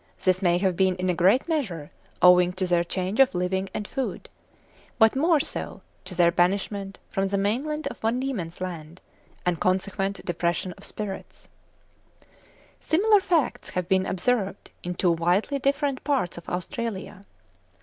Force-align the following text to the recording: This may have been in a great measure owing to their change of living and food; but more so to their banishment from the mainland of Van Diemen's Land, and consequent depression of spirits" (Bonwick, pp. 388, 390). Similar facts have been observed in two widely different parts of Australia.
This 0.23 0.41
may 0.41 0.57
have 0.57 0.75
been 0.75 0.95
in 0.95 1.11
a 1.11 1.13
great 1.13 1.47
measure 1.47 1.91
owing 2.23 2.53
to 2.53 2.65
their 2.65 2.83
change 2.83 3.19
of 3.19 3.35
living 3.35 3.69
and 3.71 3.87
food; 3.87 4.29
but 4.97 5.15
more 5.15 5.39
so 5.39 5.83
to 6.05 6.15
their 6.15 6.31
banishment 6.31 6.97
from 7.11 7.27
the 7.27 7.37
mainland 7.37 7.85
of 7.85 7.99
Van 7.99 8.19
Diemen's 8.19 8.59
Land, 8.61 8.99
and 9.45 9.59
consequent 9.59 10.25
depression 10.25 10.73
of 10.75 10.85
spirits" 10.85 11.49
(Bonwick, 12.17 12.31
pp. 12.31 12.89
388, 12.89 12.89
390). 12.89 13.03
Similar 13.03 13.19
facts 13.19 13.69
have 13.75 13.87
been 13.87 14.05
observed 14.07 14.71
in 14.81 14.95
two 14.95 15.11
widely 15.11 15.59
different 15.59 16.03
parts 16.03 16.35
of 16.35 16.49
Australia. 16.49 17.23